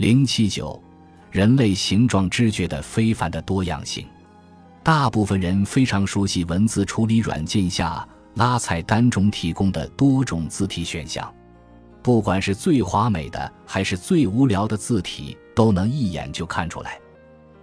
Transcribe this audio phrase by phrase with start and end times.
[0.00, 0.82] 零七九，
[1.30, 4.06] 人类形状知觉的非凡的多样性。
[4.82, 11.30] 大部分人非常熟悉文字处理软件下拉菜单中提供的多种字体选项，
[12.02, 16.98] 不管是最华美的还是最无聊的字体，都能一眼就看出来。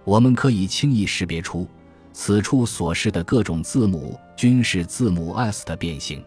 [0.04, 1.66] 我们可以轻易识别出
[2.12, 6.22] 此处所示的各种字母均是字母 S 的变形，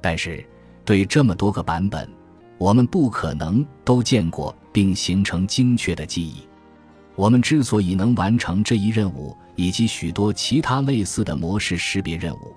[0.00, 0.42] 但是
[0.86, 2.08] 对这么多个版本，
[2.58, 6.36] 我们不可能都见过并形成精确的记忆。
[7.16, 12.54] 我们之所以能完成这一任务，以及许多其他类似的模式识别任务，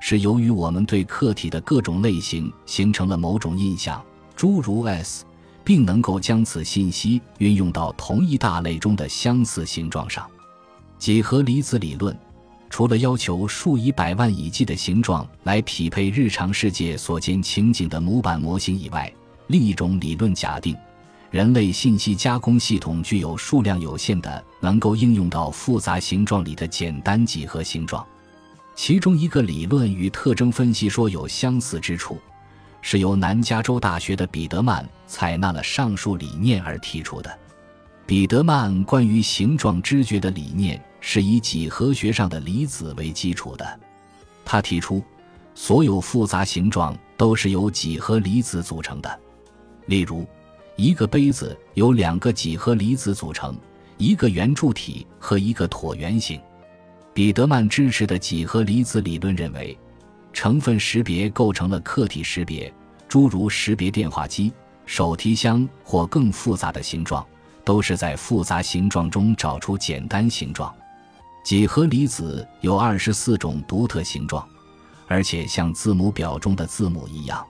[0.00, 4.00] 是由于我们对客体的各种类型形成了某种印象，
[4.36, 5.24] 诸如 S，
[5.64, 10.24] 并能够将此信息运用到同一大类中的相似形状上。
[10.98, 12.16] 几何离子理论
[12.70, 19.12] 除了要求数以百万以计的形状来匹配日常世界所见情景的模板模型以外，
[19.48, 20.76] 另一种理论假定。
[21.30, 28.06] 人类信息加工系统具有数量有限的能够应用到复杂形状里的简单几何形状，
[28.74, 32.16] 其中一个理论与特征分析说有相似之处，
[32.80, 37.38] 是由南加州大学的彼得曼采纳了上述理念而提出的。
[38.06, 43.80] 彼得曼关于形状知觉的理念是以几何学上的离子为基础的，
[44.46, 45.02] 他提出
[45.54, 49.20] 所有复杂形状都是由几何离子组成的，
[49.88, 50.24] 例如。
[50.80, 53.58] 一个杯子由两个几何离子组成，
[53.96, 56.40] 一个圆柱体和一个椭圆形。
[57.12, 59.76] 彼得曼支持的几何离子理论认为，
[60.32, 62.72] 成分识别构成了客体识别，
[63.08, 64.52] 诸如识别电话机、
[64.86, 67.26] 手提箱或更复杂的形状，
[67.64, 70.72] 都是在复杂形状中找出简单形状。
[71.44, 74.48] 几何离子有二十四种独特形状，
[75.08, 77.44] 而且像字母表中的字母一样，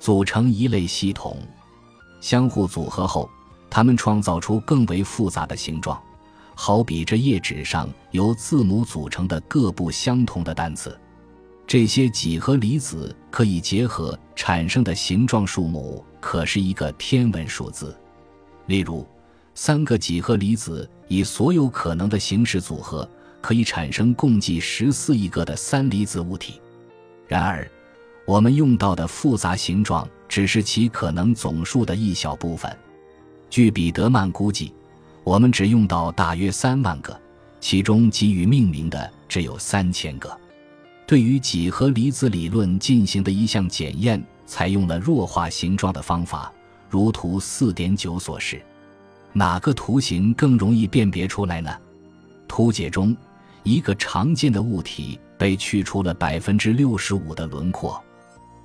[0.00, 1.40] 组成一类系统。
[2.20, 3.28] 相互组合后，
[3.70, 6.00] 它们创造出更为复杂的形状，
[6.54, 10.98] 好比这页纸上由字母组成的各不相同的单词。
[11.66, 17.94] 这些几何离子可以结合产生的形状数目，可是一个天文数字。
[18.66, 19.06] 例如，
[19.54, 23.06] 三个几何离子以所有可能的形式组合，
[23.42, 26.60] 可以产生共计十四亿个的三离子物体。
[27.26, 27.70] 然而，
[28.26, 30.08] 我们用到的复杂形状。
[30.28, 32.70] 只是其可能总数的一小部分。
[33.50, 34.74] 据彼得曼估计，
[35.24, 37.18] 我们只用到大约三万个，
[37.60, 40.38] 其中给予命名的只有三千个。
[41.06, 46.52] 对于几何离子理论进行的一项检验，采用了弱化形状的方法，
[46.90, 48.62] 如图四点九所示。
[49.32, 51.74] 哪个图形更容易辨别出来呢？
[52.46, 53.16] 图解中，
[53.62, 58.02] 一个常见的物体被去除了百分之六十五的轮廓，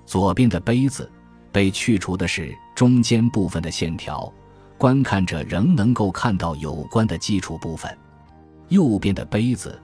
[0.06, 1.10] 左边的杯子。
[1.54, 4.30] 被去除的是中间部分的线条，
[4.78, 7.96] 观看者仍能够看到有关的基础部分。
[8.70, 9.80] 右边的杯子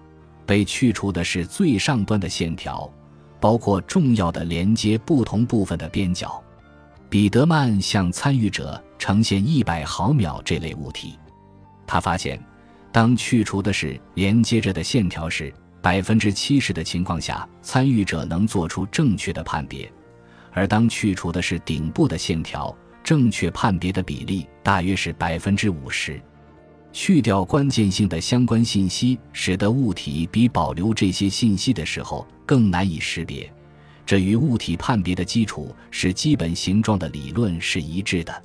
[0.48, 2.92] 被去除的是最上端的线条，
[3.40, 6.44] 包括重要的连接不同部分的边角。
[7.08, 11.18] 彼得曼向参与者呈现一百毫秒这类物体，
[11.86, 12.44] 他发现，
[12.92, 19.92] 当去除的是连接着的线条时，百分之七十的情况下，参与者能做出正确的判别。
[20.52, 26.22] 而当去除的是顶部的线条，正确判别的比例大约是百分之五十。
[26.92, 33.52] 去掉关键性的相关信息，使得物体比保留这些信息的时候更难以识别。
[34.06, 38.44] 这与物体判别的基础是基本形状的理论是一致的。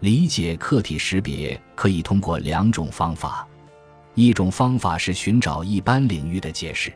[0.00, 3.48] 理解客体识别可以通过两种方法，
[4.14, 6.92] 一种方法是寻找一般领域的解释。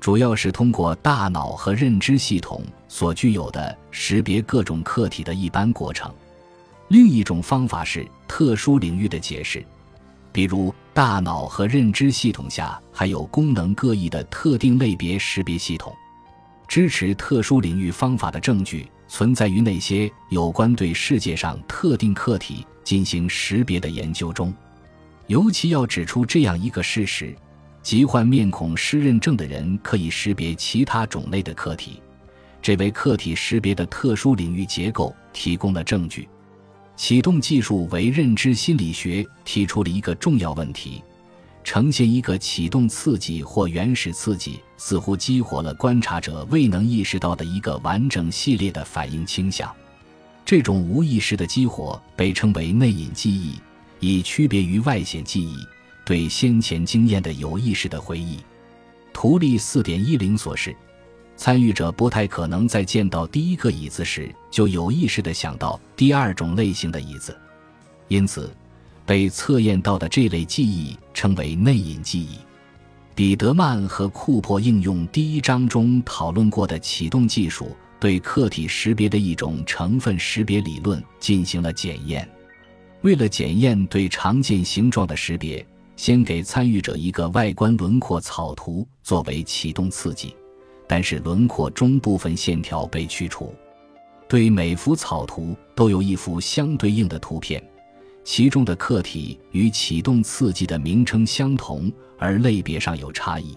[0.00, 6.10] 主要是通过大脑和认知系统所具有的识别各种客体的一般过程。
[6.88, 9.62] 另一种方法是特殊领域的解释，
[10.32, 15.94] 比如大脑和认知系统下还有功能各异的特定类别识别系统。
[16.66, 24.52] 支持特殊领域方法的证据存在于那些有关对世界上特定客体进行识别的研究中。
[25.26, 27.36] 尤其要指出这样一个事实。
[27.82, 32.00] 疾患面孔失认症的人可以识别其他种类的客体，
[32.60, 36.28] 这为客体识别的特殊领域结构提供了证据。
[36.94, 41.02] 启动技术为认知心理学提出了一个重要问题：
[41.64, 49.74] 呈现一个启动刺激或原始刺激，似乎激活了观察者未能意识到的一个完整系列的反应倾向。
[50.44, 53.54] 这种无意识的激活被称为内隐记忆，
[54.00, 55.56] 以区别于外显记忆。
[56.10, 58.40] 对先前经验的有意识的回忆，
[59.12, 60.74] 图例四点一零所示，
[61.36, 67.38] 参与者不太可能在见到第一个椅子时就有意识的想到第二种类型的椅子，
[68.08, 68.52] 因此，
[69.06, 72.38] 被测验到的这类记忆称为内隐记忆。
[73.14, 82.28] 彼得曼和库珀应用第一章中讨论过的启动技术，对客体识别的一种成分识别理论进行了检验。
[83.02, 85.64] 为了检验对常见形状的识别，
[86.00, 90.34] 先给参与者一个外观轮廓草图作为启动刺激，
[90.88, 93.54] 但是轮廓中部分线条被去除。
[94.26, 97.62] 对每幅草图都有一幅相对应的图片。
[98.24, 103.54] 其中的客体与启动刺激的名称相同，而类别上有差异。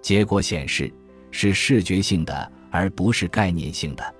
[0.00, 0.88] 结果显示
[1.32, 4.14] 是视觉性的，而不是概念性的。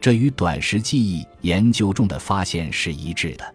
[0.00, 3.53] 这与短时记忆研究中的发现是一致的。